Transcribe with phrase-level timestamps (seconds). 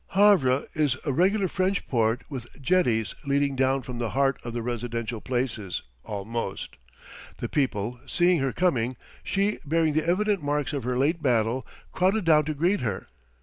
[0.15, 4.63] Havre is a regular French port with jetties leading down from the heart of the
[4.63, 6.75] residential places almost.
[7.37, 12.25] The people, seeing her coming, she bearing the evident marks of her late battle, crowded
[12.25, 13.09] down to greet her.